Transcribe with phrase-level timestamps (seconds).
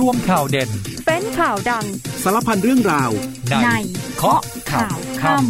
[0.00, 0.70] รวมข่าวเด่น
[1.06, 1.86] เป็นข่าวดัง
[2.22, 3.10] สารพันเรื่องราว
[3.64, 3.68] ใน
[4.16, 5.44] เคาะข่าวค่ำ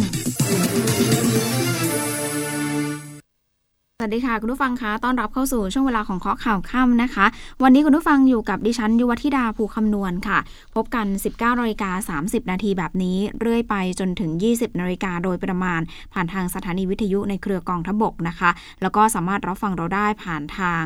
[4.03, 7.25] สวัสดีค่ะ คุณผู้ฟังคะต้อนรับเข้าสู่ช่วงเวลาของเคาะข่าวค่ำนะคะ
[7.63, 10.39] วันนี้คุณผู้ฟังอยู่กับดิฉันยุวธิดาภูคำนวณค่ะ
[10.75, 15.81] พบกัน 19นาฬิกา30 นาทีแบบนี้ เรื่อยไปจนถึง 20นาฬิกาโดยประมาณ
[16.13, 18.49] ผ่านทางสถานีวิทยุในเครือกองทพบกนะคะ
[18.81, 20.83] แล้วก็สามารถรับฟังเราได้ผ่านทาง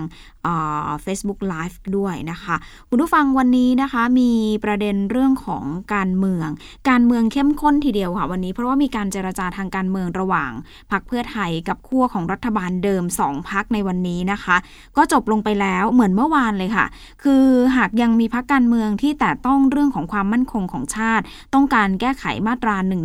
[1.03, 2.55] เฟซบุ๊กไลฟ์ด้วยนะคะ
[2.89, 4.31] คุณผู้ฟังวันนี้นะคะ มี
[4.63, 5.63] ประเด็นเรื่องของ
[5.95, 6.47] การเมือง
[6.89, 10.51] การเมืองเข้มข้นทีเดียวค่ะ วันนี้เพราะว่ามีการเจรจาทางการเมืองระหว่าง
[10.91, 14.55] พรรคเพื่อไทยกับขั้วของรัฐบาลเดิม 2พรรคในวันนี้นะคะ
[14.97, 16.85] ก็จบลงไปแล้วเหมือนเมื่อวานเลยค่ะ
[17.23, 17.43] คือ
[17.77, 21.23] หากยังมีพรรคการเมืองที่แต่ต้องเรื่องของความมั่นคงของชาติ
[21.53, 22.95] ต้องการแก้ไขมาตรา112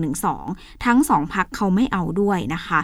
[0.84, 2.80] ทั้งสองพรรคเขาไม่เอาด้วยนะคะ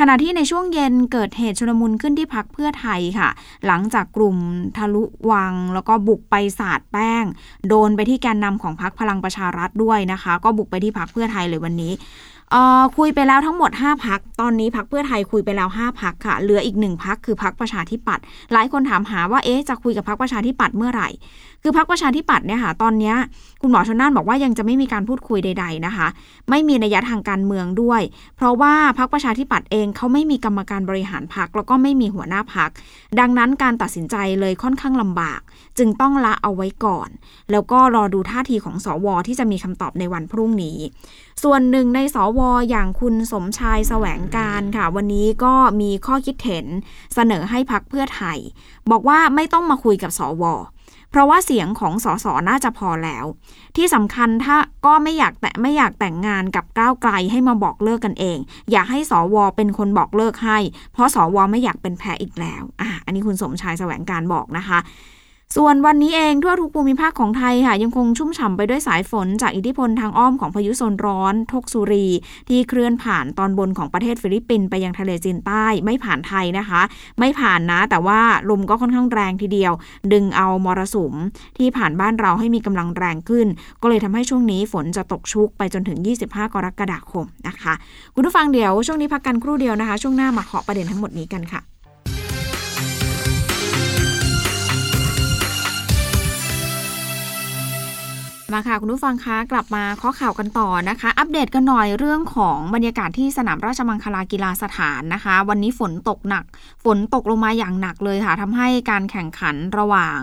[0.00, 3.28] ขณะที่ในช่วงเย็นเกิดเหตุชุลมุนขึ้นที่พักเพื่อไทยค่ะ
[3.66, 4.36] หลังจากกลุ่ม
[4.76, 7.24] ทะลุวัง แล้วก็บุกไปสาดแป้ง
[7.68, 11.92] โดนไปที่แกนนำของพักพลังประชารัฐด้วยนะคะ ก็บุกไปที่พักเพื่อไทยเลยวันนี้
[12.96, 21.08] คุยไปแล้วทั้งหมด 5พัก ตอนนี้พักเพื่อไทยคุยไปแล้ว 5พักค่ะ เหลืออีกหนึ่งพักคือพักประชาธิปัตย์ หลายคนถามหาว่า เอ๊ะ จะคุยกับพักประชาธิปัตย์เมื่อไหร่
[21.66, 23.14] คือพักประชาธิปัตย์เนี่ยค่ะตอนนี้
[23.60, 26.06] คุณหมอชนน่านบอกว่ายังจะไม่มีการพูดคุยใด ๆนะคะ
[26.50, 28.02] ไม่มีนัยทางการเมืองด้วย
[28.36, 32.70] เพราะว่าพักประชาธิปัตย์เองเขาไม่มีกรรมการบริหารพักแล้วก็ไม่มีหัวหน้าพัก
[33.20, 35.40] ดังนั้นการตัดสินใจเลยค่อนข้างลำบาก
[35.78, 37.08] จึงต้องละเอาไว้ก่อน
[37.50, 40.78] แล้วก็รอดูท่าทีของสวที่จะมีคำตอบในวันพรุ่งนี้
[41.42, 46.66] ส่วนหนึ่งในสวอย่างคุณสมชายแสวงการค่ะ วันนี้ก็มีข้อคิดเห็น
[47.14, 48.38] เสนอให้พักเพื่อไทย
[48.90, 50.44] บอกว่าไม่ต้องมาคุยกับสว
[51.14, 53.24] เพราะว่าเสียงของสสน่าจะพอแล้ว
[53.76, 58.38] ที่สำคัญถ้าก็ไม่อยากแต่ไม่อยากแต่งงานกับก้าวไกลให้มาบอกเลิกกันเอง
[58.72, 60.58] อยากให้สวเป็นคนบอกเลิกให้
[60.92, 64.78] เพราะสวไม่อยากเป็นแพ้อีกแล้วอะอันนี้คุณสมชายแสวงการบอกนะคะ
[65.58, 72.06] ส่วนวันนี้เองทั่วทุกภูมิภาคของไทยค่ะยังคงชุ่มฉ่ำไปด้วยสายฝน จากอิทธิพลทางอ้อมของพายุโซนร้อนทกสุรี
[72.48, 76.82] ที่เคลื่อนผ่านตอนบนของประเทศฟิลิปปินส์ไปยังทะเลจีนใต้ไม่ผ่านไทยนะคะ
[77.18, 78.20] ไม่ผ่านนะ แต่ว่า
[78.50, 79.72] ลมก็ค่อนข้างแรงทีเดียว
[80.12, 81.14] ดึงเอามรสุม
[81.58, 83.46] ที่ผ่านบ้านเราให้มีกำลังแรงขึ้น
[83.82, 87.74] ก็เลยทำให้ช่วงนี้ฝนจะตกชุกไปจนถึง 25 กรกฎาคมนะคะ
[88.14, 91.73] คุณผู้ฟังเดี๋ยวช่วงนี้พักกันครู่เดียวนะคะ ช่วงหน้ามาเคาะประเด็นทั้งหมดนี้กันค่ะ
[98.52, 106.44] มาค่ะคุณผู้ฟังคะกลับมาข้อข่าวกันต่อนะคะ อัปเดตกันหน่อยเรื่องของบรรยากาศที่สนามราชมังคลากีฬาสถานนะคะ วันนี้ฝนตกหนัก
[106.84, 110.18] ฝนตกลงมาอย่างหนักเลยค่ะทำให้การแข่งขันระหว่าง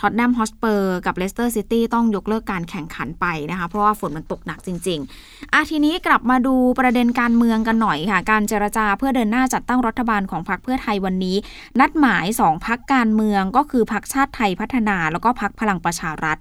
[0.00, 11.36] ท็อตแนมฮอตสเปอร์กับเลสเตอร์ซิตี้ต้องยกเลิกการแข่งขันไปนะคะ เพราะว่าฝนมันตกหนักจริงๆอะทีนี้กลับมาดูประเด็นการเมืองกันหน่อยค่ะ การเจรจาเพื่อเดินหน้าจัดตั้งรัฐบาลของพรรคเพื่อไทยวันนี้
[11.80, 16.38] นัดหมาย 2พรรคการเมืองก็คือพรรคชาติไทยพัฒนา แล้วก็พรรคพลังประชารัฐ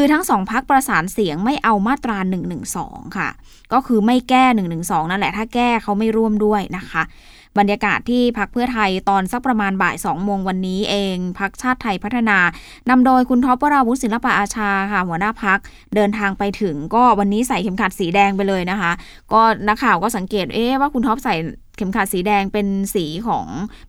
[0.00, 2.58] คือทั้งสองพรรคประสานเสียงไม่เอามาตรา112
[3.16, 3.28] ค่ะ
[3.72, 4.62] ก็คือไม่แก้112
[5.10, 7.02] นั่นแหละ ถ้าแก้เขาไม่ร่วมด้วยนะคะ
[7.58, 12.38] บรรยากาศที่พรรคเพื่อไทยตอนสักประมาณบ่าย2โมงวันนี้เองพรรคชาติไทยพัฒนา
[12.88, 15.58] นำโดยคุณท็อปปราวุฒิศิลปะอาชาค่ะ หัวหน้าพรรค
[15.94, 18.92] เดินทางไปถึงก็วันนี้ใส่เข็มขัดสีแดงไปเลยนะคะ
[19.32, 21.34] ก็นักข่าวก็สังเกตเอ๊ว่าคุณท็อปใส่
[21.78, 23.46] เข็มขัดสีแดงเป็นสีของ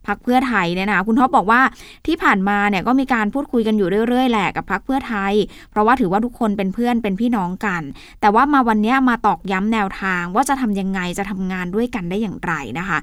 [0.07, 1.61] พรรคเพื่อไทยเนี่ยนะคุณท็อปบอกว่า
[2.07, 5.33] ที่ผ่านมาเนี่ยก็มีการพูดคุยกันอยู่เรื่อยๆแหละกับพรรคเพื่อไทย
[5.71, 7.81] เพราะว่าถือว่าทุกคนเป็นเพื่อนเป็นพี่น้องกัน
[8.21, 12.99] แต่ว่ามาวันนี้มาตอกย้ำแนวทางว่าจะทำยังไงจะทำงานด้วยกันได้อย่างไรนะคะ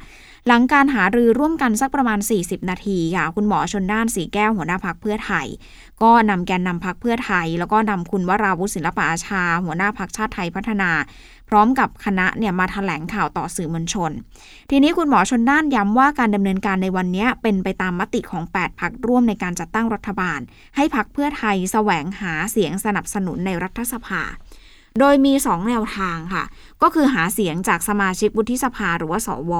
[0.48, 5.46] หลังการหารือร่วมกันสักประมาณ 40 นาทีค่ะ คุณหมอชนน่านสีแก้วหัวหน้าพักเพื่อไทย
[6.02, 10.90] ก็นำแกนนำพักเพื่อไทย แล้วก็นำคุณวราวุฒิศิลปะอาชา หัวหน้าพักชาติไทยพัฒนา
[11.48, 14.10] พร้อมกับคณะเนี่ยมาถแถลงข่าวต่อสื่อมวลชน
[14.70, 20.40] ทีนี้คุณหมอชนน่านย้ำว่าการดำเนินการในวันนี้เป็นไปตามมติของ 8พักร่วมในการจัดตั้งรัฐบาล
[20.76, 24.22] ให้พักเพื่อไทยแสวงหาเสียงสนับสนุนในรัฐสภา
[25.00, 26.44] โดยมี 2 แนวทางค่ะ
[26.82, 29.52] ก็คือหาเสียงจากสมาชิกวุฒิสภาหรือว่าสว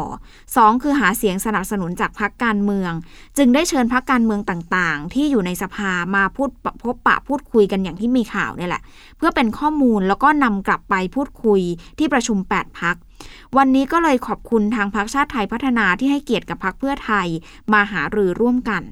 [0.57, 2.93] สองคือหาเสียงสนับสนุนจากพรรคการเมือง
[3.37, 6.51] จึงได้เชิญพรรคการเมืองต่างๆ ที่อยู่ในสภามาพูด
[6.83, 8.83] พบปะพูดคุยกันอย่างที่มีข่าวนี่แหละ
[9.17, 11.61] เพื่อเป็นข้อมูลแล้วก็นำกลับไปพูดคุย
[11.99, 12.97] ที่ประชุม 8พัก
[13.57, 17.27] วันนี้ก็เลยขอบคุณทางพรรคชาติไทยพัฒนาที่ให้เกียรติกับพรรคเพื่อไทย
[17.73, 18.83] มาหารือร่วมกัน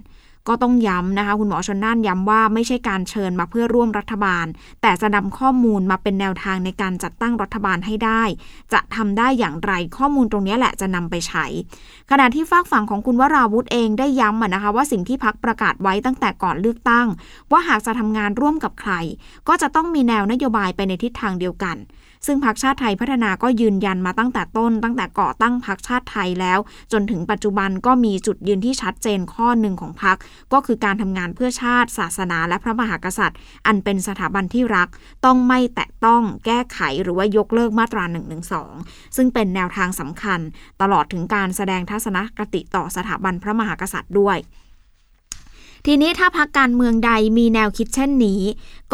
[0.48, 4.46] ก็ต้องย้ำนะคะ คุณหมอชนน่านย้ำว่าไม่ใช่การเชิญมาเพื่อร่วมรัฐบาล
[4.82, 8.22] แต่จะนำข้อมูลมาเป็นแนวทางในการจัดตั้งรัฐบาลให้ได้
[8.72, 11.44] จะทำได้อย่างไรข้อมูลตรงนี้แหละจะนำไปใช้
[12.10, 17.06] ขณะที่ฝากฝั่งของคุณวราวุธเองได้ย้ำนะคะ ว่าสิ่งที่พักประกาศไว้ตั้งแต่ก่อนเลือกตั้ง
[17.50, 18.92] ว่าหากจะทำงานร่วมกับใคร
[19.48, 21.76] ก็จะต้องมีแนวนโยบายไปในทิศทางเดียวกัน
[22.26, 26.58] ซึ่งพรรคชาติไทยพัฒนาก็ยืนยันมาตั้งแต่ต้น ตั้งแต่ก่อตั้งพรรคชาติไทยแล้ว
[26.92, 30.16] จนถึงปัจจุบันก็มีจุดยืนที่ชัดเจนข้อหนึ่งของพรรค
[30.52, 34.88] ก็คือการทำงานเพื่อชาติ ศาสนา และพระมหากษัตริย์ อันเป็นสถาบันที่รัก
[35.24, 38.36] ต้องไม่แตะต้องแก้ไขหรือว่ายกเลิกมาตรา1นึ
[39.16, 40.40] ซึ่งเป็นแนวทางสำคัญ
[40.82, 44.38] ตลอดถึงการแสดงทัศนคติต่อสถาบันพระมหากษัตริย์ด้วย
[45.86, 48.40] ทีนี้ถ้าพักการเมืองใดมีแนวคิดเช่นนี้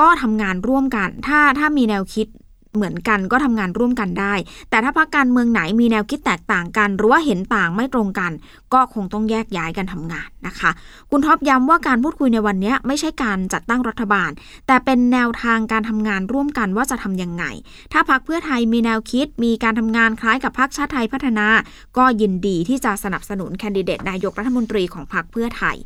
[0.01, 2.27] ก็ทำงานร่วมกัน ถ้าถ้ามีแนวคิด
[2.75, 4.35] เหมือนกันก็ทำงานร่วมกันได้
[4.71, 8.33] แต่ถ้าพักการเมืองไหนมีแนวคิดแตกต่างกัน หรือว่าเห็นต่างไม่ตรงกัน
[8.73, 10.71] ก็คงต้องแยกย้ายกันทำงานนะคะ
[11.11, 14.31] คุณท็อปย้ำว่าการพูดคุยในวันนี้ไม่ใช่การจัดตั้งรัฐบาล
[14.67, 17.45] แต่เป็นแนวทางการทำงานร่วมกันว่าจะทำยังไง
[17.93, 21.47] ถ้าพักเพื่อไทยมีแนวคิด มีการทำงานคล้ายกับพักชาติไทยพัฒนา
[21.97, 25.77] ก็ยินดีที่จะสนับสนุนแคนดิเดตนายกรัฐมนตรีของพักเพื่อไทย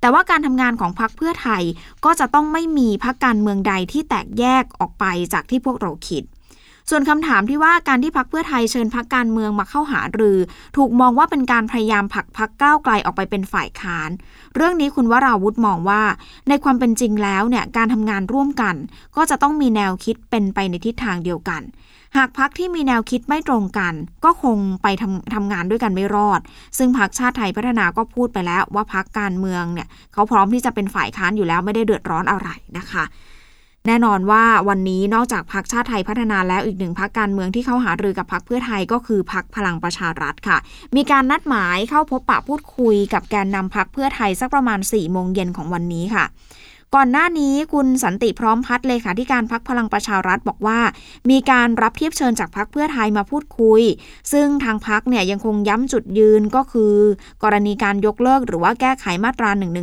[0.00, 1.62] แต่ว่าการทำงานของพักเพื่อไทย
[2.04, 6.24] ก็จะต้องไม่มีพักการเมืองใดที่แตกแยกออกไปจากที่พวกเราคิด
[6.90, 10.38] ส่วนคำถามที่ว่าการที่พักเพื่อไทยเชิญพักการเมืองมาเข้าหารือ
[10.76, 14.10] ถูกมองว่าเป็นการพยายามผลักพักก้าวไกลออกไปเป็นฝ่ายค้าน
[14.54, 16.02] เรื่องนี้คุณวราวุธมองว่า
[16.48, 18.74] ในความเป็นจริงแล้วเนี่ยการทำงานร่วมกัน
[19.16, 21.62] ก็จะต้องมีแนวคิดเป็นไปในทิศทางเดียวกัน
[22.16, 23.94] หากพักที่มีแนวคิดไม่ตรงกัน
[24.24, 26.40] ก็คงไปทำทำงานด้วยกันไม่รอด
[26.78, 32.48] ซึ่งพักชาติไทยพัฒนาก็พูดไปแล้วว่าพักการเมืองเนี่ยเขาพร้อมที่จะเป็นฝ่ายค้านอยู่แล้วไม่ได้เดือดร้อนอะไร
[32.78, 33.04] นะคะ
[33.88, 40.58] แน่นอนว่าวันนี้นอกจากพักชาติไทยพัฒนาแล้วอีกหนึ่งพักการเมืองที่เข้าหารือกับพักเพื่อไทยก็คือพักพลังประชารัฐค่ะ
[40.96, 46.24] มีการนัดหมายเข้าพบปะพูดคุยกับแกนนำพักเพื่อไทยสักประมาณ4ี่โมงเย็นของวันนี้ค่ะ
[46.94, 50.80] ก่อนหน้านี้คุณสันติพร้อมพัฒน์เลขาธิการพักพลังประชารัฐบอกว่า
[51.30, 53.82] มีการรับเทียบเชิญจากพักเพื่อไทยมาพูดคุย
[54.32, 56.94] ซึ่งทางพักเนี่ยยังคงย้ำจุดยืนก็คือ
[57.42, 59.82] กรณีการยกเลิกหรือว่าแก้ไขมาตรา1นึ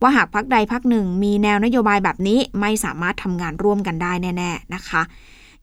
[0.00, 5.02] ว่าหากพักใดพักหนึ่ง มีแนวนโยบายแบบนี้ไม่สามารถทำงานร่วมกันได้แน่ ๆ นะคะ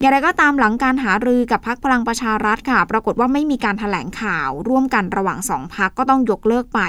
[0.01, 6.81] อย่างไรก็ตามหลังการหารือกับพักพลังประชารัฐค่ะ ปรากฏว่าไม่มีการถแถลงข่าวร่วมกันระหว่างสองพักก็ต้องยกเลิกไป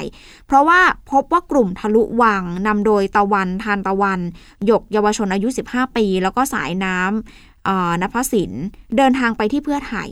[0.46, 0.80] เพราะว่า
[1.10, 4.20] พบว่ากลุ่มทะลุวังนำโดยตะวันทานตะวัน
[4.66, 8.52] หยกเยาวชนอายุ 15 ปี แล้วก็สายน้ำนภสิน
[8.96, 10.08] เดินทางไปที่เพื่อไทย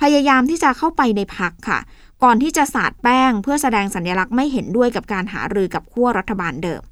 [0.00, 1.78] พยายามที่จะเข้าไปในพักค่ะ
[2.22, 6.82] ก่อนที่จะสาดแป้งเพื่อแสดงสัญลักษณ์ไม่เห็นด้วยกับการหารือกับขั้วรัฐบาลเดิม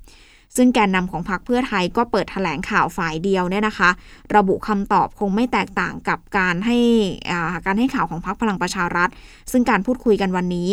[0.57, 3.91] ซึ่งแกนนำของพรรคเพื่อไทยก็เปิดถแถลงข่าวฝ่ายเดียวเนี่ยนะคะ
[4.37, 6.79] ระบุคำตอบคงไม่แตกต่างกับการให้
[7.67, 9.09] การให้ข่าวของพรรคพลังประชารัฐ
[9.53, 10.71] ซึ่งการพูดคุยกันวันนี้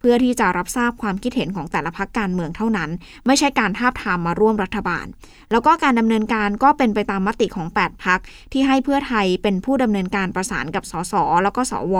[0.00, 2.90] เพื่อที่จะรับทราบความคิดเห็นของแต่ละพรรคการเมืองเท่านั้น
[3.26, 5.06] ไม่ใช่การทาบทามมาร่วมรัฐบาล
[5.50, 8.20] แล้วก็การดำเนินการก็เป็นไปตามมติของ 8พัก
[8.52, 11.94] ที่ให้เพื่อไทยเป็นผู้ดำเนินการประสานกับสสแล้วก็สว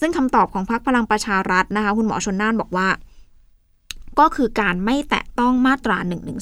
[0.00, 2.88] ซึ่งคำตอบของพรรคพลังประชารัฐนะคะ คุณหมอชนน่านบอกว่า
[4.18, 6.34] ก็คือการไม่แตะต้องมาตรา1นึ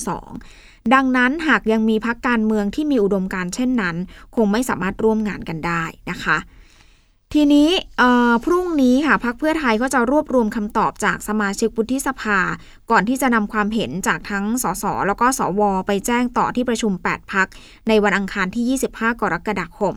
[0.94, 3.96] ดังนั้นหากยังมีพักการเมืองที่มีอุดมการเช่นนั้น
[4.34, 6.36] คงไม่สามารถร่วมงานกันได้นะคะ
[7.36, 7.68] ทีนี้
[8.44, 12.38] พรุ่งนี้ค่ะพักเพื่อไทยก็จะรวบรวมคำตอบจากสมาชิกวุฒิสภา
[12.90, 17.46] ก่อนที่จะนำความเห็นจากทั้งสสแล้วก็สว ไปแจ้งต่อที่ประชุม 8 พัก
[17.88, 19.94] ในวันอังคารที่ 25 กรกฎาคม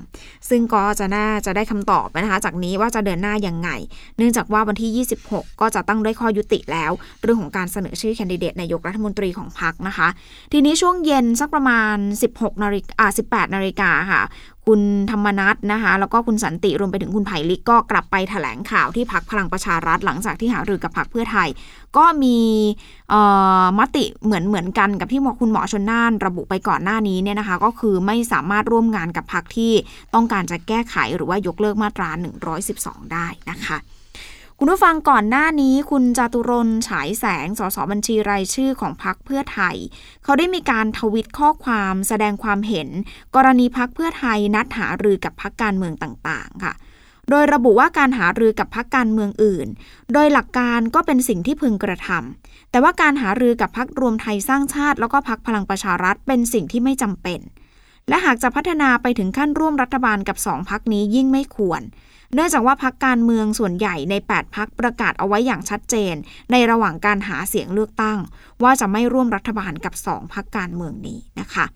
[0.49, 3.69] ซึ่งก็จะน่าจะได้คำตอบนะคะ จากนี้ว่าจะเดินหน้ายังไง
[4.17, 6.91] เนื่องจากว่าวันที่ 26 ก็จะตั้งด้วยข้อยุติแล้ว
[7.23, 10.07] เรื่องของการเสนอชื่อแคนดิเดตนายกรัฐมนตรีของพักนะคะ
[10.53, 11.95] ทีนี้ช่วงเย็นสักประมาณ
[12.31, 14.23] 16นาฬิกา18นาฬิกาค่ะ
[14.67, 14.81] คุณ
[15.11, 21.49] ธรรมนัทนะคะ แล้วก็คุณสันติรวมไปถึงคุณไผ่ลิกก็กลับไปถแถลงข่าวที่พักพลังประชารัฐ หลังจากที่หารือกับพักเพื่อไทย
[21.97, 22.39] ก็มี
[23.79, 29.71] มติเหมือนเหมือนกันกับที่คุณหมอชนน่านระบุไปก่อนหน้านี้เนี่ยนะคะ ก็คือไม่สามารถร่วมงานกับพักที่
[30.13, 32.09] ต้องการจะแก้ไขหรือว่ายกเลิกมาตรา
[32.61, 33.77] 112 ได้นะคะ
[34.59, 39.75] คุณผู้ฟังก่อนหน้านี้คุณจตุรนฉายแสงสสบัญชีรายชื่อของพักเพื่อไทย
[40.23, 42.89] เขาได้มีการทวิตข้อความแสดงความเห็น
[43.35, 46.73] กรณีพักเพื่อไทยนัดหารือกับพักการเมืองต่างๆ ค่ะ
[47.29, 49.67] โดยระบุว่าการหารือกับพักการเมืองอื่น
[50.13, 57.39] โดยหลักการก็เป็นสิ่งที่พึงกระทำแต่ว่าการหารือกับพักรวมไทยสร้างชาติ แล้วก็พักพลังประชารัฐเป็นสิ่งที่ไม่จำเป็น
[58.09, 61.81] และหากจะพัฒนาไปถึงขั้นร่วมรัฐบาลกับสองพักนี้ยิ่งไม่ควร
[62.33, 66.15] เนื่องจากว่าพักการเมืองส่วนใหญ่ใน 8พักประกาศเอาไว้อย่างชัดเจน
[66.51, 68.17] ในระหว่างการหาเสียงเลือกตั้ง
[68.63, 71.67] ว่าจะไม่ร่วมรัฐบาลกับ 2พักการเมืองนี้นะคะ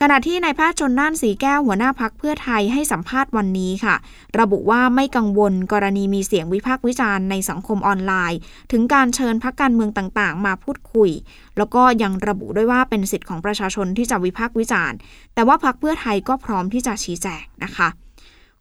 [0.00, 3.96] ขณะที่นายแพทย์ชนน่านสีแก้วหัวหน้าพักเพื่อไทยให้สัมภาษณ์วันนี้ค่ะ
[4.40, 8.38] ระบุว่าไม่กังวลกรณีมีเสียงวิพากษ์วิจารณ์ในสังคมออนไลน์
[8.72, 11.10] ถึงการเชิญพักการเมืองต่างๆ มาพูดคุย
[11.56, 14.96] แล้วก็ยังระบุด้วยว่าเป็นสิทธิ์ของประชาชนที่จะวิพากษ์วิจารณ์
[15.34, 17.88] แต่ว่าพักเพื่อไทยก็พร้อมที่จะชี้แจงนะคะ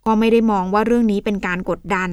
[0.08, 2.10] ก็ไม่ได้มองว่าเรื่องนี้เป็นการกดดัน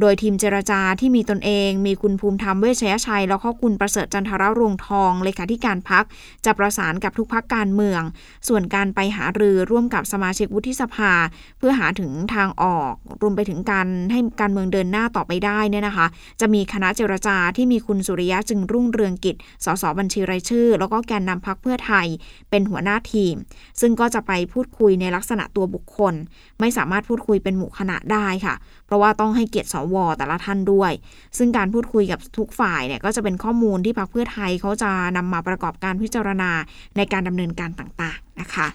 [0.00, 6.04] โดยทีมเจรจาที่มีตนเอง มีคุณภูมิธรรมเวชยชัย แล้วก็คุณประเสริฐจันทรรวงทอง เลขาธิการพัก
[6.44, 8.02] จะประสานกับทุกพักการเมือง
[8.48, 11.12] ส่วนการไปหารือร่วมกับสมาชิกวุฒิสภา
[11.58, 16.06] เพื่อหาถึงทางออก รวมไปถึงการให้การเมืองเดินหน้าต่อไปได้เนี่ยนะคะ
[16.40, 22.06] จะมีคณะเจรจาที่มีคุณสุริยะจึงรุ่งเรืองกิจ สสบัญชีรายชื่อ แล้วก็แกนนำพักเพื่อไทย
[22.50, 23.34] เป็นหัวหน้าทีม
[23.80, 26.14] ซึ่งก็จะไปพูดคุยในลักษณะตัวบุคคล
[26.60, 28.54] ไม่สามารถพูดคุยยเป็นหมู่คณะได้ค่ะ
[28.86, 30.92] เพราะว่าต้องให้เกียรติสวแต่ละท่านด้วย
[31.38, 36.50] ซึ่งการพูดคุยกับทุกฝ่ายเนี่ยก็จะเป็นข้อมูลที่พรรคเพื่อไทยเขาจะนำมาประกอบการพิจารณา
[36.96, 38.68] ในการดำเนินการต่างๆนะคะ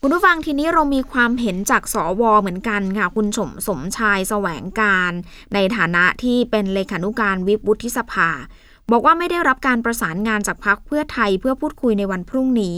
[0.00, 5.12] คุณผู้ฟังทีนี้เรามีความเห็นจากสวเหมือนกันค่ะ คุณสมสมชายแสวงการ
[5.54, 8.28] ในฐานะที่เป็นเลขานุการวิบวุฒิสภา
[8.92, 12.76] บอกว่าไม่ได้รับการประสานงานจากพักเพื่อไทยเพื่อพูดคุยในวันพรุ่งนี้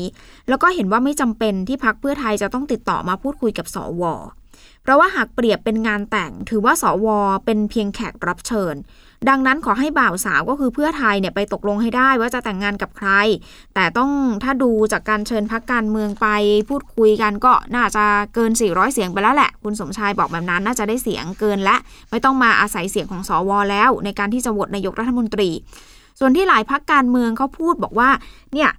[0.48, 4.02] แล้วก็เห็นว่าไม่จำเป็นที่พักเพื่อไทยจะต้องติดต่อมาพูดคุยกับสว
[4.82, 7.06] เพราะว่าหากเปรียบเป็นงานแต่งถือว่าสว
[7.44, 8.74] เป็นเพียงแขกรับเชิญ
[9.28, 13.10] ดังนั้นขอให้บ่าวสาวก็คือเพื่อไทยเนี่ยไปตกลงให้ได้ว่าจะแต่งงานกับใคร
[13.74, 14.10] แต่ต้อง
[14.42, 16.28] ถ้าดูจากการเชิญพักการเมืองไป
[16.68, 21.76] พูดคุยกันก็น่าจะเกิน 400 เสียงไปแล้วแหละ คุณสมชายบอกแบบนั้นน่าจะได้เสียงเกินและ
[22.10, 25.50] ไม่ต้องมาอาศัยเสียงของสวแล้ว ในการที่จะโหวตนายกรัฐมนตรี
[26.18, 28.10] ส่วนที่หลายพักการเมืองเขาพูดบอกว่า
[28.54, 28.70] เนี่ย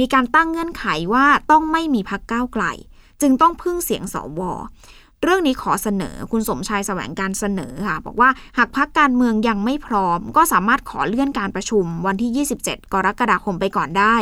[0.00, 2.64] มีการตั้งเงื่อนไขว่าต้องไม่มีพักก้าวไกล
[3.22, 4.40] จึงต้องพึ่งเสียงสว
[5.22, 14.16] เรื่องนี้ขอเสนอคุณสมชายแสวงการเสนอค่ะ บอกว่าหากพักการเมืองยังไม่พร้อม ก็สามารถขอเลื่อนการประชุมวันที่ 27 กรกฎาคมไปก่อนได้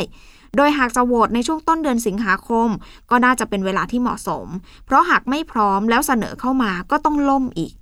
[0.55, 2.69] โดยหากจะโหวตในช่วงต้นเดือนสิงหาคม
[3.09, 4.47] ก็น่าจะเป็นเวลาที่เหมาะสม
[4.85, 7.73] เพราะหากไม่พร้อมแล้วเสนอเข้ามาก็ต้องล่มอีก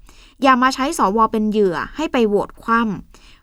[0.43, 3.34] อย่ามาใช้สวเป็นเหยื่อให้ไปโหวตคว่ำ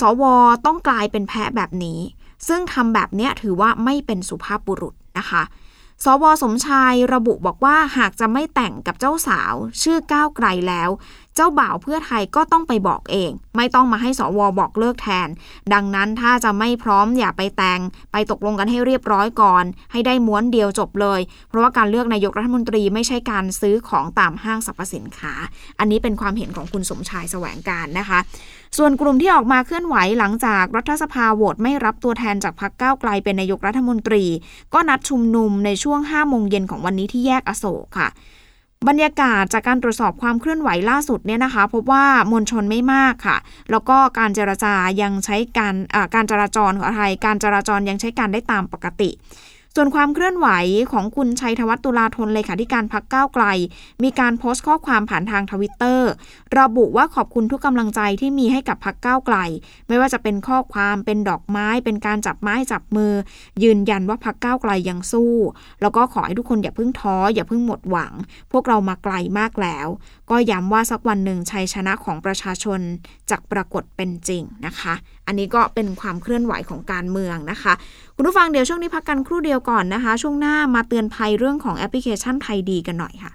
[0.00, 0.22] สว
[0.66, 1.98] ต้องกลายเป็นแพะแบบนี้
[2.48, 5.42] ซึ่งทำแบบนี้ถือว่าไม่เป็นสุภาพบุรุษนะคะ
[6.04, 10.90] สวสมชายระบุบอกว่าหากจะไม่แต่งกับเจ้าสาว ชื่อก้าวไกลแล้ว
[11.40, 15.28] เจ้าบ่าวเพื่อไทยก็ต้องไปบอกเอง ไม่ต้องมาให้สวบอกเลิกแทน
[15.72, 17.80] ดังนั้นถ้าจะไม่พร้อมอย่าไปแต่ง
[18.12, 25.32] ไปตกลงกันให้เรียบร้อยก่อน ให้ได้ม้วนเดียวจบเลย เพราะว่าการเลือกนายกรัฐมนตรีไม่ใช่การซื้อของตามห้างสรรพสินค้า
[25.78, 28.18] อันนี้เป็นความเห็นของคุณสมชายแสวงการนะคะ
[28.78, 34.24] ส่วนกลุ่มที่ออกมาเคลื่อนไหวหลังจากรัฐสภาโหวตไม่รับตัวแทนจากพรรคก้าวไกลเป็นนายกรัฐมนตรี
[34.74, 38.08] ก็นัดชุมนุมในช่วง5โมงเย็นของวันนี้ที่แยกอโศกค่ะ
[38.86, 43.36] บรรยากาศจากการตรวจสอบความเคลื่อนไหวล่าสุดเนี่ยนะคะ พบว่ามวลชนไม่มากค่ะ
[43.70, 45.74] แล้วก็การเจรจายังใช้การ
[46.14, 49.10] การจราจรของไทยการจราจรยังใช้การได้ตามปกติ
[49.80, 50.48] ส่วนความเคลื่อนไหว
[50.92, 53.44] ของคุณชัยธวัฒน์ตุลาธนเลขาธิการพักก้าวไกล
[54.02, 56.10] มีการโพสต์ข้อความผ่านทางทวิตเตอร์
[56.58, 59.36] ระบุว่าขอบคุณทุกกำลังใจที่มีให้กับพักก้าวไกล
[59.88, 63.12] ไม่ว่าจะเป็นข้อความเป็นดอกไม้ เป็นการจับไม้จับมือ
[63.62, 65.34] ยืนยันว่าพักก้าวไกลยังสู้
[65.82, 68.12] แล้วก็ขอให้ทุกคนอย่าเพิ่งท้ออย่าเพิ่งหมดหวัง
[68.52, 69.86] พวกเรามาไกลมากแล้ว
[70.30, 72.80] ก็ย้ำว่าสักวันหนึ่งชัยชนะของประชาชน
[73.30, 74.94] จะปรากฏเป็นจริงนะคะ
[75.26, 77.74] อันนี้ก็เป็นความเคลื่อนไหวของการเมืองนะคะ
[78.20, 83.32] คุณผู้ฟังเดี๋ยวช่วงนี้พักกันครู่เดียวก่อนนะคะ ช่วงหน้ามาเตือนภัยเรื่องของแอปพลิเคชันไทยดีกันหน่อยค่ะ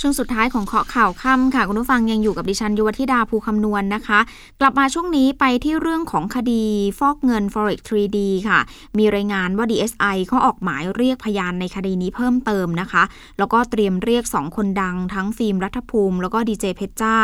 [0.00, 4.20] ช่วงสุดท้ายของเคาะข่าวค่ำค่ะ คุณผู้ฟังยังอยู่กับดิฉันยุวธิดาภูคำนวณนนะคะ
[4.60, 6.64] กลับมาช่วงนี้ไปที่เรื่องของคดี
[6.98, 8.58] ฟอกเงิน forex 3D ค่ะ
[8.98, 13.02] มีรายงานว่า DSI เขาออกหมายเรียกพยานในคดีนี้เพิ่มเติมนะคะ
[13.38, 17.14] แล้วก็เตรียมเรียก 2 คนดังทั้งฟิล์มรัฐภูมิ แล้วก็ดีเจเพชจ้า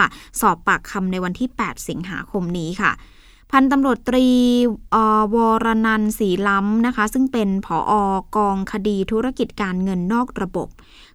[0.41, 2.93] สอบปากคำในวันที่ 8 สิงหาคมนี้ค่ะ
[3.51, 4.29] พันตำรวจตรี
[5.35, 8.05] วรนันสีล้ำนะคะ ซึ่งเป็นผออ
[8.37, 10.69] กองคดีธุรกิจการเงินนอกระบบ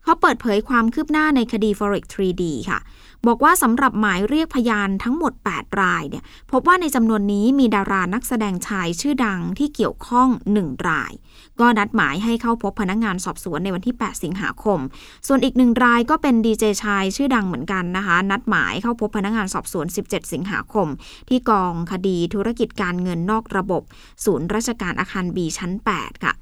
[0.09, 2.79] เขาเปิดเผยความคืบหน้าในคดี Forex 3D ค่ะ
[3.27, 10.27] บอกว่าสำหรับหมายเรียกพยานทั้งหมด 8 รายเนี่ยพบว่าในจำนวนนี้มีดารานักแสดงชายชื่อดังที่เกี่ยวข้อง
[10.59, 11.13] 1 ราย
[11.59, 14.79] ก็นัดหมายให้เข้าพบพนักงงานสอบสวนในวันที่ 8 สิงหาคม
[15.27, 20.87] ส่วนอีกหนึ่งรายก็เป็นดีเจชายชื่อดังเหมือนกันนะคะ นัดหมายเข้าพบพนักงงานสอบสวน 17 สิงหาคม
[21.29, 23.83] ที่กองคดีธุรกิจการเงินนอกระบบ
[24.25, 26.33] ศูนย์ราชการอาคารบีชั้น 8 ค่ะ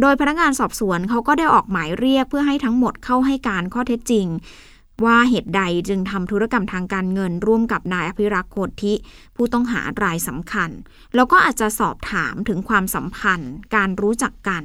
[0.00, 4.26] โดยพนักงานสอบสวนเขาก็ได้ออกหมายเรียกเพื่อให้ทั้งหมดเข้าให้การข้อเท็จจริง
[5.04, 8.94] ว่าเหตุใดจึงทำธุรกรรมทางการเงิน ร่วมกับนายอภิรักษ์โคทิ
[9.36, 10.70] ผู้ต้องหารายสำคัญ
[11.14, 14.62] แล้วก็อาจจะสอบถามถึงความสัมพันธ์ การรู้จักกัน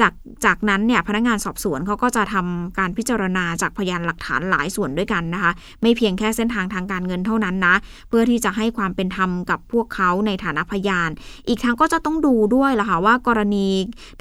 [0.00, 0.12] จาก
[0.44, 5.52] จากนั้นเนี่ยพนักงานสอบสวนเขาก็จะทำการพิจารณาจากพยานหลักฐานหลายส่วนด้วยกันนะคะ
[5.82, 7.74] ไม่เพียงแค่เส้นทางทางการเงินเท่านั้นนะ
[8.08, 11.10] เพื่อที่จะให้ความเป็นธรรมกับพวกเขาในฐานะพยาน
[11.48, 13.68] อีกทั้งก็จะต้องดูด้วยล่ะค่ะว่ากรณี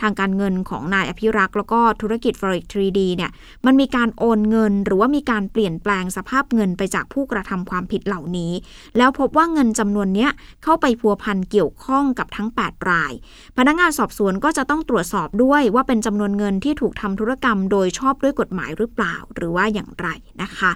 [0.02, 3.32] ทางการเงินของนายอภิรักษ์แล้วก็ธุรกิจ forex 3D เนี่ย
[3.66, 8.52] มันมีการโอนเงินหรือว่ามีการเปลี่ยนแปลงสภาพเงินไปจากผู้กระทำความผิดเหล่านี้
[8.98, 10.32] แล้วพบว่าเงินจำนวนเนี้ย
[10.64, 13.14] เข้าไปพัวพันเกี่ยวข้องกับทั้ง 8 ราย
[13.58, 20.08] พนักงานสอบสวนก็จะต้องตรวจสอบด้วยว่าเป็นจำนวนเงินที่ถูกทำธุรกรรม โดยชอบด้วยกฎหมายหรือเปล่า หรือว่าอย่างไร
[20.42, 20.74] นะคะ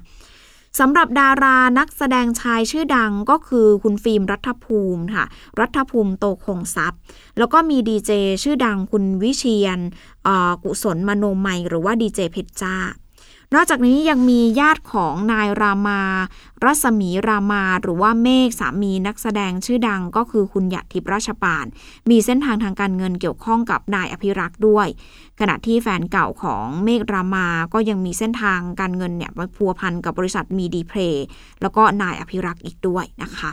[0.79, 5.25] สำหรับดารานักแสดงชายชื่อดังก็คือคุณฟิล์มรัฐภูมิค่ะ
[5.59, 6.99] รัฐภูมิโตคงทรัพย์
[7.37, 8.11] แล้วก็มีดีเจ
[8.43, 9.79] ชื่อดังคุณวิเชียน
[10.63, 12.75] กุศลมโนมัย หรือว่าดีเจเพชรจ้า
[13.55, 16.01] นอกจากนี้ยังมีญาติของนายรามา
[16.63, 21.65] รัศมีรามา หรือว่าเมฆสามีนักแสดงชื่อดังก็คือคุณหยัดทิพย์ราชปาน
[22.09, 24.87] มีเส้นทางทางการเงินเกี่ยวข้องกับนายอภิรักษ์ด้วย
[25.39, 31.25] ขณะที่แฟนเก่าของเมฆรามาก็ยังมีเส้นทางการเงินเนี่ยไปพัวพันกับบริษัทมีดีเพลย์
[31.61, 33.51] แล้วก็นายอภิรักษ์อีกด้วยนะคะ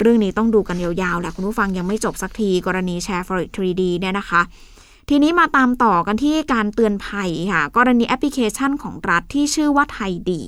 [0.00, 4.42] เรื่องนี้ต้องดูกันยาวๆแหละคุณผู้ฟังยังไม่จบสักทีกรณีแชร์ Forex 3D เนี่ยนะคะ
[5.14, 10.42] ทีนี้มาตามต่อกันที่การเตือนภัยค่ะ กรณีแอปพลิเคชันของรัฐที่ชื่อว่า ThaID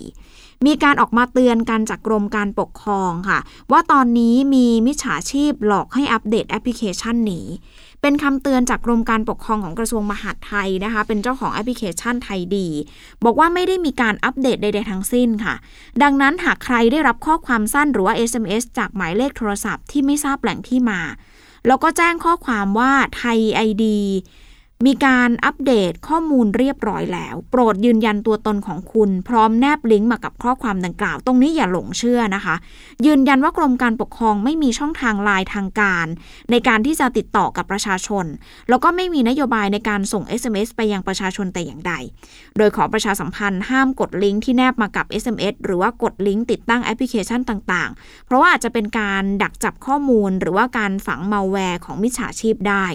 [0.66, 3.38] มีการออกมาเตือนกันจากกรมการปกครองค่ะ
[3.72, 7.46] ว่าตอนนี้มีมิจฉาชีพหลอกให้อัปเดตแอปพลิเคชันนี้
[8.02, 12.68] เป็นคำเตือนจากกรมการปกครองของกระทรวงมหาดไทยนะคะ เป็นเจ้าของแอปพลิเคชันไทยดี
[13.24, 15.54] บอกว่าไม่ได้มีการอัปเดตใดๆทั้งสิ้นค่ะ
[16.02, 21.00] ดังนั้นหากใครได้รับข้อความสั้นหรือว่า SMS จากหมายเลขโทรศัพท์ที่ไม่ทราบแหล่งที่มา
[21.66, 24.00] แล้วก็แจ้งข้อความว่าไทยไอดี
[24.86, 32.54] มีการอัปเดตข้อมูลเรียบร้อยแล้ว โปรดยืนยันตัวตนของคุณ พร้อมแนบลิงก์มากับข้อความดังกล่าว ตรงนี้อย่าหลงเชื่อนะคะ
[33.06, 36.06] ยืนยันว่ากรมการปกครองไม่มีช่องทางลายทางการ
[36.50, 38.26] ในการที่จะติดต่อกับประชาชน
[38.68, 41.92] แล้วก็ไม่มีนโยบายในการส่ง SMS ไปยังประชาชนแต่อย่างใด
[42.56, 52.86] โดยขอประชาสัมพันธ์ห้ามกดลิงก์ที่แนบมากับ SMS หรือว่ากดลิงก์ติดตั้งแอปพลิเคชันต่าง ๆ เพราะว่าอาจจะเป็นการดักจับข้อมูล หรือว่าการฝังมาแวร์ของมิจฉาชีพได้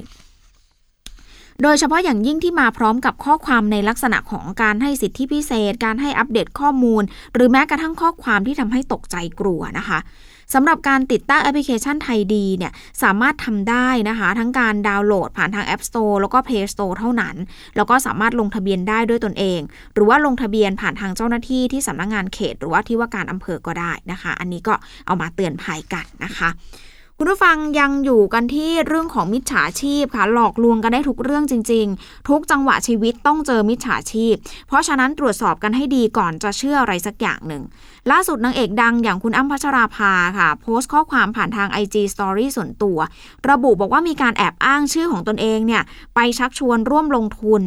[1.63, 9.99] โดยเฉพาะอย่างยิ่งที่มาพร้อมกับข้อความในลักษณะของการให้สิทธิพิเศษ การให้อัปเดตข้อมูล หรือแม้กระทั่งข้อความที่ทำให้ตกใจกลัวนะคะ
[10.53, 12.71] สำหรับการติดตั้งแอปพลิเคชันไทยดีเนี่ย
[13.03, 17.35] สามารถทำได้นะคะ ทั้งการดาวน์โหลดผ่านทาง App Store แล้วก็ Play Store เท่านั้น
[17.75, 19.59] แล้วก็สามารถลงทะเบียนได้ด้วยตนเอง
[19.93, 24.73] หรือว่าลงทะเบียนผ่านทางเจ้าหน้าที่ที่สำนักงงานเขต หรือว่าที่ว่าการอำเภอก็ได้นะคะ อันนี้ก็
[25.05, 26.49] เอามาเตือนภัยกันนะคะ
[27.21, 34.33] คุณผู้ฟังยังอยู่กันที่เรื่องของมิจฉาชีพค่ะ หลอกลวงกันได้ทุกเรื่องจริง ๆ ทุกจังหวะชีวิตต้องเจอมิจฉาชีพ
[34.67, 37.63] เพราะฉะนั้นตรวจสอบกันให้ดีก่อนจะเชื่ออะไรสักอย่างหนึ่ง
[38.11, 42.98] ล่าสุดนางเอกดังอย่างคุณอ้ำพัชราภาค่ะ โพสต์ข้อความผ่านทาง IG Story ส่วนตัว
[43.50, 45.83] ระบุบอกว่ามีการแอบอ้างชื่อของตนเองเนี่ย
[46.15, 47.61] ไปชักชวนร่วมลงทุน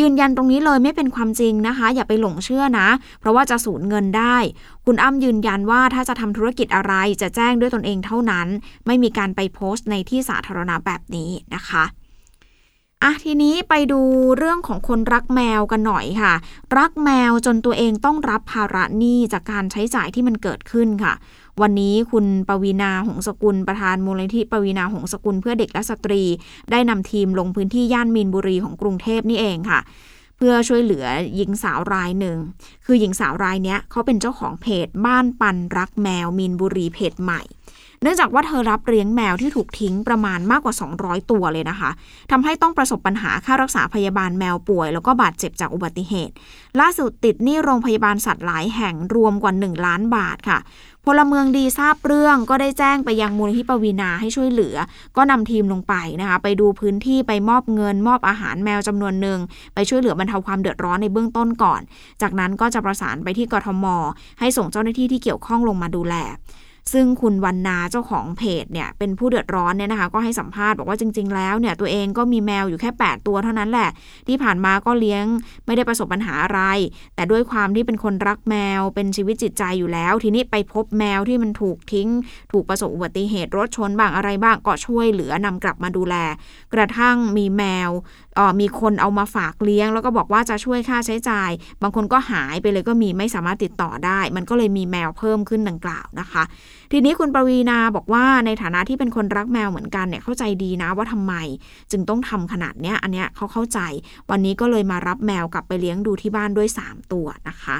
[0.00, 2.88] ยืนยันตรงนี้เลยไม่เป็นความจริงนะคะ อย่าไปหลงเชื่อนะ
[3.20, 4.36] เพราะว่าจะสูญเงินได้
[4.90, 8.48] คุณอ้ำยืนยันว่าถ้าจะทำธุรกิจอะไรจะแจ้งด้วยตนเองเท่านั้น
[8.86, 11.84] ไม่มีการไปโพสต์ในที่สาธารณะแบบนี้นะคะ
[13.02, 14.00] อะทีนี้ไปดู
[14.38, 16.34] เรื่องของคนรักแมวกันหน่อยค่ะ
[16.78, 21.14] รักแมวจนตัวเองต้องรับภาระหนี้จากการใช้จ่ายที่มันเกิดขึ้นค่ะ
[21.60, 26.22] วันนี้คุณปวีนาหงสกุลประธานมูลนิธิปวีนาหงสกุลเพื่อเด็กและสตรี
[26.70, 29.80] ได้นำทีมลงพื้นที่ย่านมีนบุรีของกรุงเทพนี่เองค่ะ
[30.40, 32.38] เพื่อช่วยเหลือหญิงสาวรายหนึ่ง
[32.84, 37.42] คือหญิงสาวรายนี้เขาเป็นเจ้าของเพจบ้านปันรักแมวมีนบุรีเพจใหม่
[38.02, 41.90] เนื่องจากว่าเธอรับเลี้ยงแมวที่ถูกทิ้งประมาณมากกว่า 200 ตัวเลยนะคะ
[42.30, 46.34] ทำให้ต้องประสบปัญหาค่ารักษาพยาบาลแมวป่วย แล้วก็บาดเจ็บจากอุบัติเหตุ
[46.80, 50.58] ล่าสุดติดหนี้โรงพยาบาลสัตว์หลายแห่งรวมกว่า 1 ล้านบาทค่ะ
[51.04, 54.76] พลเมืองดีทราบเรื่องก็ได้แจ้งไปยังมูลนิธิปวีนาให้ช่วยเหลือ
[55.16, 59.38] ก็นำทีมลงไปนะคะ ไปดูพื้นที่ไปมอบเงิน มอบอาหารแมวจำนวนหนึ่ง
[59.74, 61.80] ไปช่วยเหลือบรรเทาความเดือดร้อนในเบื้องต้นก่อน
[62.22, 63.86] จากนั้นก็จะประสานไปที่กทม
[64.40, 66.16] ให้ส่งเจ้าหน้าที่ที่เกี่ยวข้องลงมาดูแล
[66.92, 73.90] ซึ่งคุณวันนาเจ้าของเพจเนี่ยเป็นผู้เดือดร้อนเนี่ยนะคะ ก็ให้สัมภาษณ์บอกว่าจริง ๆ แล้วเนี่ยตัวเองก็มีแมวอยู่แค่ 8 ตัวเท่านั้นแหละ
[74.28, 75.24] ที่ผ่านมาก็เลี้ยง
[75.66, 76.60] ไม่ได้ประสบปัญหาอะไร
[77.14, 82.08] แต่ด้วยความที่เป็นคนรักแมวเป็นชีวิตจิตใจอยู่แล้ว ทีนี้ไปพบแมวที่มันถูกทิ้ง
[82.52, 86.14] ถูกประสบอุบัติเหตุรถชนบ้างอะไรบ้างก็ช่วยเหลือนำกลับมาดูแล
[86.74, 87.90] กระทั่งมีแมว
[88.60, 91.50] มีคนเอามาฝากเลี้ยง แล้วก็บอกว่าจะช่วยค่าใช้จ่าย
[91.82, 96.44] บางคนก็หายไปเลยก็มีไม่สามารถติดต่อได้ มันก็เลยมีแมวเพิ่มขึ้นดังกล่าวนะคะ
[96.92, 101.34] ทีนี้คุณปวีนาบอกว่าในฐานะที่เป็นคนรักแมวเหมือนกันเนี่ยเข้าใจดีนะว่าทำไม
[101.90, 103.80] จึงต้องทำขนาดเนี้ยอันเนี้ยเขาเข้าใจ
[104.30, 107.76] วันนี้ก็เลยมารับแมวกลับไปเลี้ยงดูที่บ้านด้วย 3 ตัวนะคะ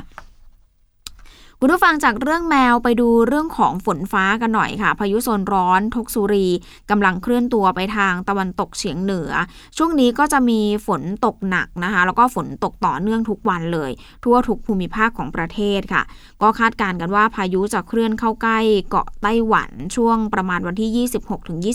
[1.61, 6.47] คุณผู้ฟังจากเรื่องแมวไปดูเรื่องของฝนฟ้ากันหน่อยค่ะ พายุโซนร้อนทกสุรี
[6.90, 9.31] กำลังเคลื่อนตัวไปทางตะวันตกเฉียงเหนือ
[9.77, 13.90] ช่วงนี้ก็จะมีฝนตกหนักนะคะ แล้วก็ฝนตกต่อเนื่องทุกวันเลย
[14.25, 16.03] ทั่วทุกภูมิภาคของประเทศค่ะ
[16.42, 18.59] ก็คาดการณ์กันว่าพายุจะเคลื่อนเข้าใกล้
[18.90, 21.09] เกาะไต้หวันช่วงประมาณวันที่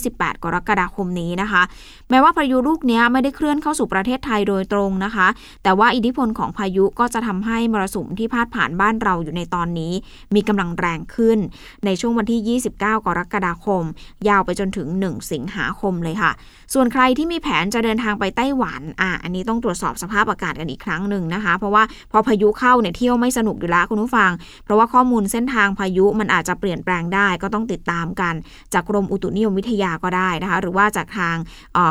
[0.00, 1.62] 26-28 กรกฎาคมนี้นะคะ
[2.10, 5.26] แม้ว่าพายุลูกนี้ไม่ได้เคลื่อนเข้าสู่ประเทศไทยโดยตรงนะคะ
[5.62, 9.92] แต่ว่าอิทธิพลของพายุก็จะทำให้มรสุมที่พาดผ่านบ้านเราอยู่ในตอนนี้
[10.34, 11.38] มีกำลังแรงขึ้น
[11.84, 12.84] ในช่วงวันที่ 29 ก
[13.18, 13.82] รกฎาคม
[14.28, 16.32] ยาวไปจนถึง 1 สิงหาคมเลยค่ะ
[16.74, 21.82] ส่วนใครที่มีแผนจะเดินทางไปไต้หวันอะอันนี้ต้องตรวจสอบสภาพอากาศกันอีกครั้งหนึ่งนะคะ เพราะว่า
[22.12, 24.30] พอพายุเข้าเนี่ยเที่ยวไม่สนุกอยู่แล้วคุณผู้ฟัง
[24.64, 28.34] เพราะว่าข้อมูลเส้นทางพายุมันอาจจะเปลี่ยนแปลงได้ก็ต้องติดตามกัน
[28.74, 31.36] จากกรมอุตุนิยมวิทยาก็ได้นะคะ หรือว่าจากทาง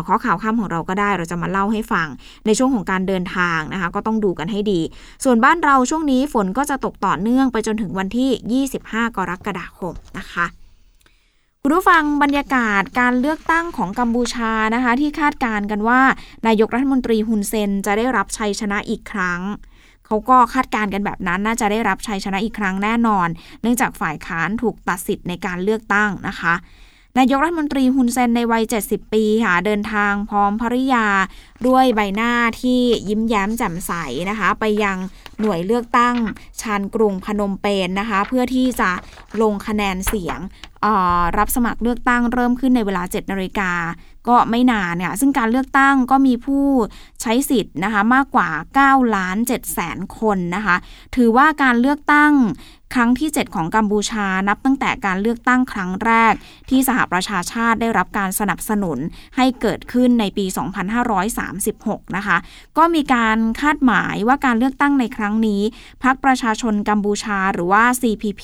[0.08, 2.08] ข้อข่าวข้ามของเราก็ได้เราจะมาเล่าให้ฟัง
[2.46, 4.82] ในช่วงของการเดินทางนะคะ ก็ต้องดูกันให้ดี
[5.24, 10.46] ส่วนบ้านเราช่วงนี้ฝนก็จะตกต่อเนื่องไปจนถึงวันที่ 25 กรกฎาคมนะคะ
[11.62, 16.02] คุณผู้ฟังบรรยากาศการเลือกตั้งของกัมพูชานะคะ ที่คาดการกันว่า
[16.48, 19.42] นายกรัฐมนตรีฮุนเซนจะได้รับชัยชนะอีกครั้ง
[20.06, 23.28] เขาก็คาดการกันแบบนั้นน่าจะได้รับชัยชนะอีกครั้งแน่นอน
[23.62, 26.54] เนื่องจากฝ่ายค้านถูกตัดสิทธิ์ในการเลือกตั้งนะคะ
[27.20, 31.06] นายกรัฐมนตรีฮุนเซนในวัย 70 ปีค่ะ เดินทางพร้อมภริยา
[31.68, 33.92] ด้วยใบหน้าที่ยิ้มแย้มแจ่มใส
[34.30, 34.98] นะคะ ไปยัง
[35.40, 36.16] หน่วยเลือกตั้ง
[36.62, 38.92] ชานกรุงพนมเปญนนะคะ เพื่อที่จะ
[39.42, 40.40] ลงคะแนนเสียง
[41.38, 43.72] รับสมัครเลือกตั้งเริ่มขึ้นในเวลา 7นาฬิกา
[44.28, 46.66] ก็ไม่นานเนี่ยซึ่งการเลือกตั้งก็มีผู้
[47.22, 48.50] ใช้สิทธิ์นะคะมากกว่า
[48.82, 50.76] 9 ล้าน7แสนคนนะคะ
[51.16, 52.34] ถือว่าการเลือกตั้ง
[52.94, 56.34] ครั้งที่ 7 ของกัมพูชานับตั้งแต่การเลือกตั้งครั้งแรก
[56.70, 58.98] ที่สหประชาชาติได้รับการสนับสนุน
[59.36, 60.46] ให้เกิดขึ้นในปี
[61.32, 62.38] 2536 นะคะ
[62.78, 65.62] ก็มีการคาดหมายว่าการเลือกตั้งในครั้งนี้
[66.04, 68.44] พรรคประชาชนกัมพูชาหรือว่า CPP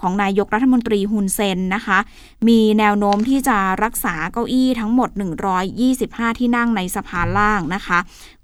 [0.00, 1.98] ของนายกรัฐมนตรีฮุนเซนนะคะ
[2.48, 5.10] มีแนวโน้มที่จะรักษาเก้าอี้ทั้งหมด
[5.74, 7.98] 125 ที่นั่งในสภาล่างนะคะ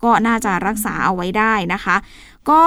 [0.04, 1.96] ก็น่าจะรักษาเอาไว้ได้นะคะ
[2.50, 2.62] ก็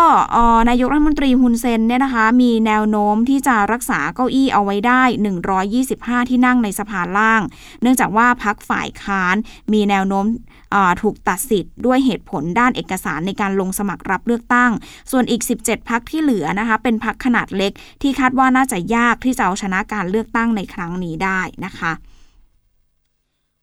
[0.70, 5.04] นายกรัฐมนตรีฮุนเซนเนี่ยนะคะ มีแนวโน้มที่จะรักษาเก้าอี้เอาไว้ได้
[5.66, 7.42] 125 ที่นั่งในสภาล่าง
[7.82, 9.36] เนื่องจากว่าพักฝ่ายค้าน
[9.74, 10.26] มีแนวโน้ม
[11.02, 14.72] ถูกตัดสิทธิ์ด้วยเหตุผลด้านเอกสารในการลงสมัครรับเลือกตั้ง
[15.12, 21.92] ส่วนอีก 17 พักที่เหลือนะคะ เป็นพักขนาดเล็กที่คาดว่าน่าจะยากที่จะเอาชนะการเลือกตั้งในครั้งนี้ได้นะคะ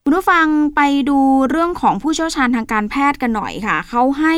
[0.04, 1.18] คุณผู้ฟังไปดู
[1.50, 4.36] เรื่องของผู้เชี่ยวชาญทางการแพทย์กันหน่อยค่ะ เขาให้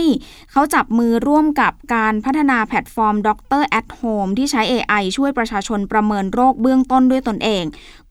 [0.52, 7.64] เขาจับมือร่วมกับการพัฒนาแพลตฟอร์ม Doctor at Home ที่ใช้ AI ช่วยประชาชนประเมินโรคเบื้องต้นด้วยตนเอง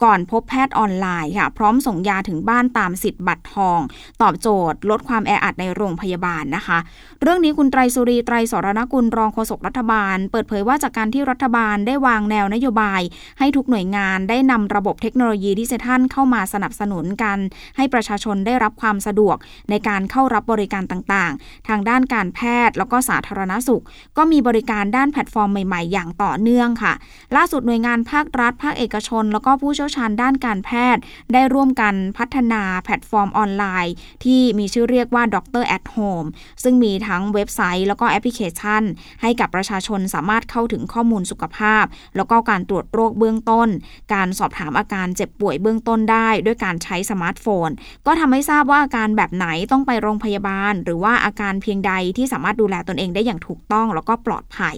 [0.03, 3.79] ก่อนพบแพทย์ออนไลน์ค่ะ พร้อมส่งยาถึงบ้านตามสิทธิ์บัตรทอง
[4.21, 6.77] ตอบโจทย์ ลดความแออัดในโรงพยาบาลนะคะ
[7.21, 13.01] เรื่องนี้คุณไตรศุลีไตรสรณกุลรองโฆษกรัฐบาล เปิดเผยว่าจากการที่รัฐบาลได้วางแนวนโยบาย
[13.39, 17.37] ให้ทุกหน่วยงานได้นำระบบเทคโนโลยีดิจิทัลเข้ามาสนับสนุนกัน
[17.77, 19.37] ให้ประชาชนได้รับความสะดวก
[19.69, 23.83] ในการเข้ารับบริการต่างๆ ทางด้านการแพทย์แล้วก็สาธารณสุข
[24.17, 26.93] ก็มีบริการด้านแพลตฟอร์มใหม่ๆ อย่างต่อเนื่องค่ะ
[27.35, 31.01] ล่าสุดหน่วยงานภาครัฐ ภาคเอกชน แล้วก็ผู้เชี่ยวชาญด้านการแพทย์
[31.33, 36.27] ได้ร่วมกันพัฒนาแพลตฟอร์มออนไลน์ ที่มีชื่อเรียกว่า Doctor at Home
[36.63, 38.83] ซึ่งมีทั้งเว็บไซต์แล้วก็แอปพลิเคชัน
[39.21, 43.69] ให้กับประชาชนสามารถเข้าถึงข้อมูลสุขภาพ แล้วก็การตรวจโรคเบื้องต้น
[44.13, 47.69] การสอบถามอาการเจ็บป่วยเบื้องต้นได้ ด้วยการใช้สมาร์ทโฟน
[48.05, 54.75] ก็ทำให้ทราบว่าอาการแบบไหนต้องไปโรงพยาบาล หรือว่าอาการเพียงใดที่สามารถดูแลตนเองได้อย่างถูกต้องแล้วก็ปลอดภัย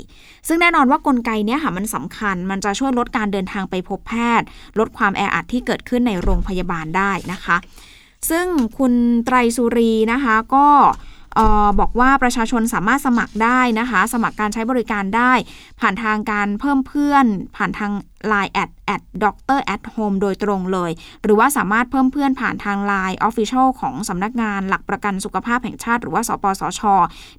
[0.47, 4.45] ซึ่งแน่นอนว่ากลไกนี้ค่ะมันสำคัญ มันจะช่วยลดการเดินทางไปพบแพทย์
[4.79, 7.57] ลดความแออัดที่เกิดขึ้นในโรงพยาบาลได้นะคะ
[8.29, 8.93] ซึ่งคุณ
[9.25, 10.67] ไตรสุรีนะคะก็
[11.39, 15.33] ออบอกว่าประชาชนสามารถสมัครได้นะคะ สมัครการใช้บริการได้
[15.79, 17.91] ผ่านทางการเพิ่มเพื่อน ผ่านทาง
[18.33, 20.91] Line แอด @doctor at home โดยตรงเลย
[21.23, 26.81] หรือว่าสามารถเพิ่มเพื่อนผ่านทาง Line Official ของสำนักงานหลักประกันสุขภาพแห่งชาติ หรือว่าสปสช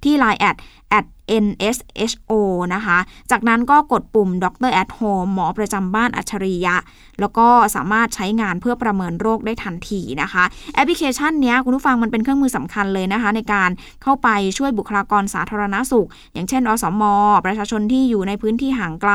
[0.05, 1.07] ที่ Line แอด @
[1.47, 2.33] NHSO
[2.75, 2.99] นะคะ
[3.31, 6.77] จากนั้นก็กดปุ่ม Doctor at Home หมอประจำบ้านอัจฉริยะ
[7.21, 10.45] แล้วก็สามารถใช้งานเพื่อประเมินโรคได้ทันทีนะคะ
[10.75, 13.71] แอปพลิเคชันนี้คุณผู้ฟังมันเป็นเครื่องมือสำคัญเลยนะคะ ในการ
[14.03, 17.03] เข้าไปช่วยบุคลากรสาธารณาสุข อย่างเช่น อสม
[17.47, 19.13] ประชาชนที่อยู่ในพื้นที่ห่างไกล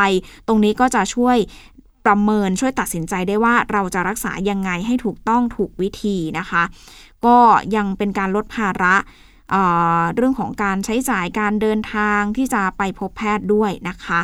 [0.48, 1.38] ตรงนี้ก็จะช่วย
[2.06, 6.64] ประเมินช่วยตัดสินใจได้ว่าเราจะรักษายังไงให้ถูกต้องถูกวิธีนะคะ
[7.26, 7.38] ก็
[7.76, 8.96] ยังเป็นการลดภาระ
[10.16, 14.20] เรื่องของการใช้จ่ายการเดินทางที่จะไปพบแพทย์ด้วยนะคะ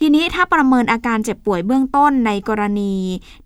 [0.00, 2.94] ทีนี้ถ้าประเมินอาการเจ็บป่วยเบื้องต้นในกรณี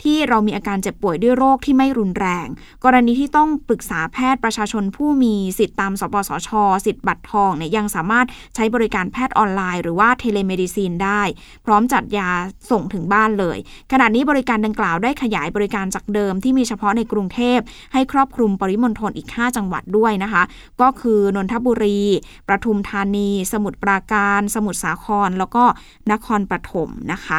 [0.02, 2.46] ที่เรามีอาการเจ็บป่วยด้วยโรคที่ไม่รุนแรง
[2.84, 6.50] กรณีที่ต้องปรึกษาแพทย์ประชาชนผู้มีสิทธิ์ตามสปสช
[6.86, 11.22] สิทธิ์บัตรทองเนี่ยยังสามารถใช้บริการแพทย์ออนไลน์ หรือว่า telemedicine ได้
[11.66, 12.28] พร้อมจัดยา
[12.70, 13.58] ส่งถึงบ้านเลย
[13.92, 17.58] ขณะนี้บริการดังกล่าวได้ขยายบริการจากเดิมที่มีเฉพาะในกรุงเทพ
[17.92, 20.42] ให้ครอบคลุมปริมณฑลอีก 5 จังหวัดด้วยนะคะ
[20.80, 22.00] ก็คือนนทบุรี
[22.48, 25.64] ประทุมธานี สมุทรปราการ สมุทรสาคร แล้วก็
[26.12, 27.38] นครปฐมนะคะ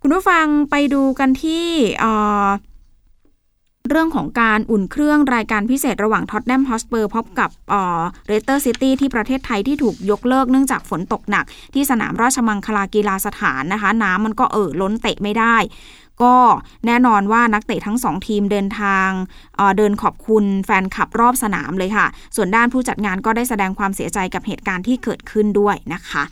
[0.00, 1.66] คุณผู้ฟังไปดูกันที่
[3.88, 7.50] เรื่องของการอุ่นเครื่องรายการพิเศษระหว่าง Tottenham Hotspur พบกับ
[8.26, 15.56] Leicester City ที่ประเทศไทยที่ถูกยกเลิกเนื่องจากฝนตกหนัก ที่สนามราชมังคลากีฬาสถานนะคะ น้ำมันก็เอ่อล้นเตะไม่ได้
[16.22, 16.36] ก็
[16.86, 19.08] แน่นอนว่านักเตะทั้งสองทีมเดินทาง
[19.56, 22.06] เเดินขอบคุณแฟนคลับรอบสนามเลยค่ะ
[22.36, 26.22] ส่วนด้านผู้จัดงานก็ได้แสดงความเสียใจกับเหตุการณ์ที่เกิดขึ้นด้วยนะคะ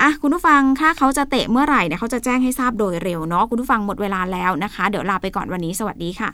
[0.00, 6.30] อะคุณผู้ฟังถ้าเขาจะเตะเมื่อไหร่เนี่ยเขาจะแจ้งให้ทราบโดยเร็วเนาะคุณผู้ฟังหมดเวลาแล้วนะคะ เดี๋ยวลาไปก่อนวันนี้สวัสดีค่ะ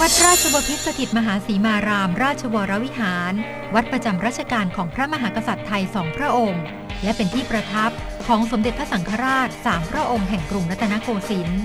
[0.00, 3.32] วัดราชบพิตรสถิตมหาสีมาราม ราชวรวิหาร
[3.74, 6.62] วัดประจำรัชกาลของพระมหากษัตริย์ไทยสองพระองค์
[7.02, 7.90] และเป็นที่ประทับ
[8.26, 11.62] ของสมเด็จพระสังฆราชสามพระองค์แห่งกรุงรัตนโกสินทร์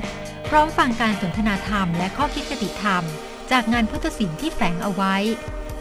[0.49, 3.03] พร้อมฟังการสนทนาธรรมและข้อคิดคติธรรม
[3.51, 5.15] จากงานพุทธศิลป์ที่แฝงเอาไว้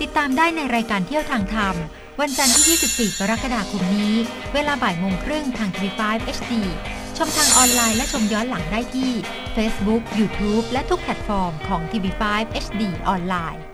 [0.02, 1.74] ติดตามได้ในรายการเที่ยวทางธรรม
[2.20, 4.14] วันจันทร์ที่ 24 กรกฎาคมนี้
[4.54, 6.52] เวลาบ่ายโมงครึ่งทางทีวี5 HD
[7.16, 9.12] ชมทางออนไลน์และชมย้อนหลังได้ที่
[9.56, 12.22] Facebook, YouTube และทุกแพลตฟอร์มของ TV5
[12.64, 13.73] HD ออนไลน์